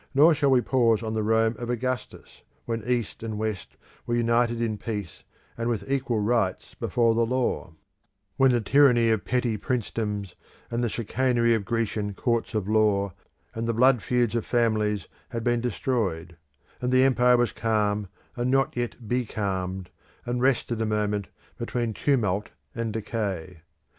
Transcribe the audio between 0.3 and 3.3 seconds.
shall we pause on the Rome of Augustus, when East